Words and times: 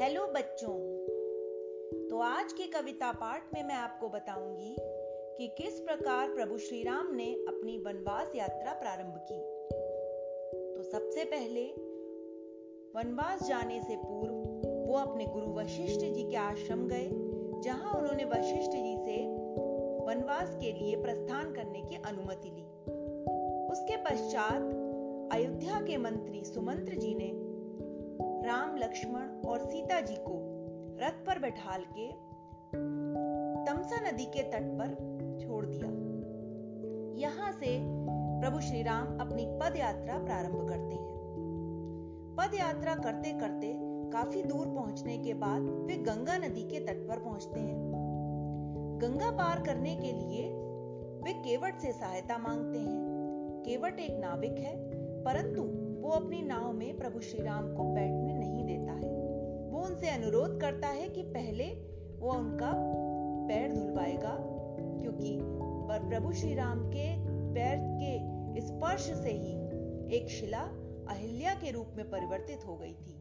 Hello 0.00 0.26
बच्चों। 0.26 0.72
तो 2.08 2.18
आज 2.18 2.52
की 2.52 2.66
कविता 2.66 3.12
पाठ 3.12 3.54
में 3.54 3.62
मैं 3.64 3.74
आपको 3.74 4.08
बताऊँगी 4.08 4.76
कि 5.38 5.62
किस 5.62 5.80
प्रकार 5.80 6.28
प्रभु 6.28 6.58
श्री 6.58 6.82
राम 6.82 7.14
ने 7.14 7.24
अपनी 7.24 7.78
वनवास 7.78 8.32
यात्रा 8.36 8.72
प्रारंभ 8.72 9.14
की। 9.32 9.38
तो 10.74 10.82
सबसे 10.82 11.24
पहले, 11.24 11.64
वनवास 12.96 13.42
जाने 13.42 13.82
से 13.82 13.96
पूर्व, 13.96 14.34
वो 14.90 14.98
अपने 14.98 15.26
गुरु 15.26 15.46
वशिष्ठ 15.46 16.00
जी 16.00 16.30
के 16.30 16.36
आश्रम 16.36 16.88
गए, 16.88 17.10
जहाँ 17.60 17.94
उन्होंने 17.94 18.24
वशिष्ठ 18.24 18.70
जी 18.70 18.96
से 18.96 19.26
वनवास 20.04 20.56
के 20.56 20.72
लिए 20.72 20.96
प्रस्थान 20.96 21.52
करने 21.52 21.82
की 21.82 21.96
अनुमति 21.96 22.48
ली। 22.48 22.64
उसके 23.72 23.96
पश्चात 23.96 24.82
अयोध्या 25.32 25.80
के 25.80 25.96
मंत्री 25.96 26.44
सुमंत्र 26.44 26.94
जी 26.94 27.14
राम, 28.56 28.76
लक्ष्मण 28.76 29.48
और 29.48 29.58
सीता 29.58 30.00
जी 30.00 30.14
को 30.14 30.34
रथ 31.00 31.26
पर 31.26 31.38
बैठाल 31.38 31.82
के 31.82 32.12
तमसा 33.66 34.10
नदी 34.10 34.24
के 34.24 34.42
तट 34.42 34.62
पर 34.62 34.88
छोड़ 35.40 35.66
दिया। 35.66 35.88
यहाँ 37.18 37.52
से 37.52 37.78
प्रभु 38.40 38.60
श्री 38.60 38.82
राम 38.82 39.18
अपनी 39.18 39.46
पद 39.46 39.76
यात्रा 39.76 40.18
प्रारंभ 40.18 40.68
करते 40.68 40.96
हैं। 40.96 41.16
पद 42.38 42.54
यात्रा 42.54 42.94
करते 42.94 43.32
करते 43.32 43.78
काफ़ी 44.10 44.42
दूर 44.42 44.66
पहुँचने 44.66 45.18
के 45.18 45.34
बाद 45.34 45.62
वे 45.62 45.96
गंगा 45.96 46.36
नदी 46.36 46.62
के 46.62 46.80
तट 46.80 47.08
पर 47.08 47.18
पहुँचते 47.18 47.60
हैं। 47.60 47.92
गंगा 49.02 49.30
पार 49.30 49.62
करने 49.62 49.96
के 49.96 50.12
लिए 50.12 50.48
वे 51.24 51.32
केवट 51.32 51.78
से 51.78 51.92
सहायता 51.92 52.38
मांगते 52.38 52.78
हैं। 52.78 53.06
केवट 53.66 54.00
एक 54.00 54.18
नाविक 54.18 54.58
है। 54.58 54.95
परंतु 55.26 55.62
वो 56.02 56.10
अपनी 56.10 56.42
नाव 56.42 56.72
में 56.72 56.98
प्रभु 56.98 57.20
श्री 57.20 57.42
राम 57.42 57.74
को 57.74 57.84
बैठने 57.84 58.34
नहीं 58.34 58.64
देता 58.64 58.92
है। 58.92 59.14
वो 59.70 59.80
उनसे 59.80 60.10
अनुरोध 60.10 60.60
करता 60.60 60.88
है 60.88 61.08
कि 61.08 61.22
पहले 61.22 61.64
वो 62.18 62.32
उनका 62.32 62.72
पैर 63.48 63.74
धुलवाएगा, 63.74 64.36
क्योंकि 65.00 65.38
पर 65.88 66.08
प्रभु 66.08 66.32
श्री 66.32 66.54
राम 66.54 66.86
के 66.86 67.16
पैर 67.54 67.76
के 67.78 68.60
स्पर्श 68.60 69.00
से 69.00 69.30
ही 69.30 69.52
एक 70.16 70.28
शिला 70.28 70.62
अहिल्या 71.08 71.54
के 71.54 71.70
रूप 71.70 71.92
में 71.96 72.10
परिवर्तित 72.10 72.66
हो 72.66 72.76
गई 72.76 72.94
थी। 72.94 73.20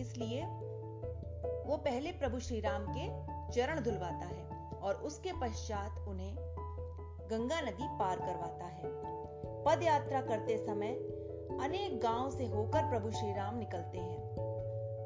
इसलिए 0.00 0.42
वो 1.66 1.76
पहले 1.76 2.10
प्रभु 2.10 2.38
श्री 2.38 2.60
राम 2.60 2.86
के 2.98 3.08
चरण 3.52 3.80
धुलवाता 3.80 4.26
है 4.26 4.70
और 4.78 4.94
उसके 4.94 5.32
पश्चात 5.32 6.08
उन्हें 6.08 6.34
गंगा 7.30 7.60
नदी 7.60 7.88
पार 7.98 8.16
करवाता 8.16 8.64
है। 8.64 8.92
पद 9.66 9.82
यात्रा 9.82 10.20
करते 10.20 10.56
समय 10.58 10.88
अनेक 11.60 12.00
गाँव 12.02 12.30
से 12.30 12.46
होकर 12.46 12.88
प्रभु 12.90 13.10
श्री 13.10 13.32
राम 13.32 13.58
निकलते 13.58 13.98
हैं। 13.98 14.34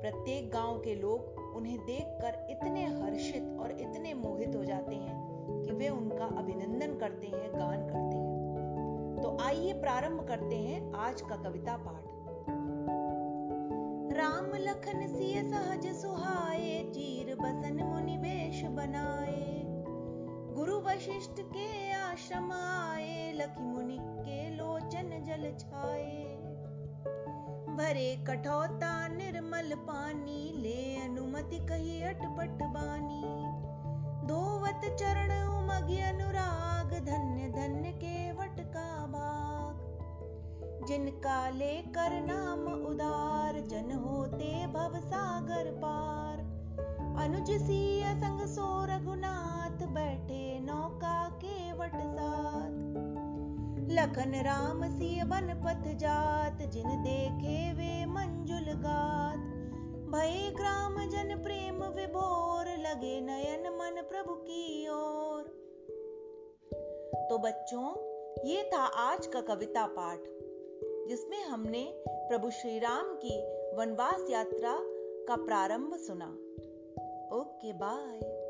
प्रत्येक 0.01 0.51
गाँव 0.51 0.79
के 0.79 0.95
लोग 0.95 1.55
उन्हें 1.57 1.79
देखकर 1.79 2.47
इतने 2.51 2.85
हर्षित 2.85 3.57
और 3.61 3.71
इतने 3.71 4.15
मोहित 4.15 4.57
हो 4.57 4.65
जाते 4.65 4.95
हैं 4.95 5.17
कि 5.63 5.73
वे 5.73 5.89
उनका 5.89 6.25
अभिनंदन 6.25 6.97
करते 6.99 7.27
हैं, 7.27 7.53
गान 7.55 7.83
करते 7.83 8.17
हैं। 8.17 9.21
तो 9.23 9.37
आइए 9.41 9.73
प्रारंभ 9.73 10.29
करते 10.29 10.57
हैं 10.57 10.93
आज 10.93 11.21
का 11.21 11.37
कविता 11.37 11.77
पाठ। 11.77 12.03
राम 14.17 14.51
लखन 14.55 15.07
सिय 15.07 15.43
सहज 15.43 15.86
भरे 27.87 28.25
कठौता, 28.27 29.09
निर्मल 29.09 29.75
पानी, 29.75 30.53
ले 30.57 31.05
अनुमति 31.05 31.59
कही 31.59 32.03
अटपट 32.03 32.63
बानी। 32.63 33.23
धोवत 34.27 34.81
चरण 35.01 35.31
उमगी 35.49 36.01
अनुराग, 36.01 36.91
धन्य 37.05 37.49
धन्य 37.49 37.93
के 37.93 38.33
वट 38.33 38.61
का 38.61 39.07
भाग 39.07 40.87
जिनका 40.89 41.51
लेकर 41.51 42.21
नाम 42.21 42.67
उदार, 42.87 43.61
जन 43.61 43.93
होते 43.93 44.67
भव 44.67 45.01
सागर 45.01 45.71
पार। 45.71 46.39
अनुज 47.25 47.51
सी 47.51 48.03
संग 48.17 48.47
सो 48.47 48.85
रघुनाथ, 48.85 49.87
बैठे 49.87 50.61
नौका 50.61 51.29
के 51.29 51.73
वट 51.73 51.95
साथ 51.95 52.36
लखन 53.97 54.35
राम 54.35 54.85
सिय 54.85 55.25
बन 55.25 55.63
पथ 55.67 55.99
जात, 55.99 56.71
जिन 56.71 56.89
देखे 56.89 57.73
वे 57.73 58.07
मंजुल 58.07 58.73
गात। 58.73 59.39
भय 60.11 60.51
ग्राम 60.57 61.09
जन 61.09 61.43
प्रेम 61.43 61.85
विभोर, 61.85 62.67
लगे 62.67 63.21
नयन 63.21 63.61
मन 63.61 64.03
प्रभु 64.03 64.35
की 64.35 64.89
ओर। 64.89 65.43
तो 67.31 67.39
बच्चों, 67.39 67.87
ये 68.49 68.71
था 68.75 68.79
आज 68.79 69.27
का 69.27 69.41
कविता 69.41 69.87
पाठ, 69.87 70.19
जिसमें 71.09 71.45
हमने 71.45 72.03
प्रभु 72.09 72.51
श्री 72.51 72.79
राम 72.79 73.15
की 73.25 73.41
वनवास 73.77 74.27
यात्रा 74.31 74.79
का 75.29 75.37
प्रारंभ 75.37 75.97
सुना। 75.97 76.29
Okay, 77.37 77.73
bye. 77.73 78.46